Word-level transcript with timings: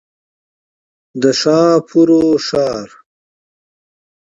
د 1.21 1.23
ښاپورو 1.39 2.21
ښار. 2.45 2.87